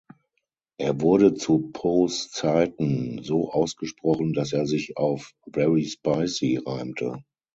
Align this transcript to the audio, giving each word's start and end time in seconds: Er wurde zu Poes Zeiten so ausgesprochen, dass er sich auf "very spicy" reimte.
Er 0.79 0.99
wurde 0.99 1.35
zu 1.35 1.69
Poes 1.73 2.31
Zeiten 2.31 3.21
so 3.21 3.51
ausgesprochen, 3.51 4.33
dass 4.33 4.51
er 4.51 4.65
sich 4.65 4.97
auf 4.97 5.33
"very 5.53 5.83
spicy" 5.85 6.57
reimte. 6.65 7.23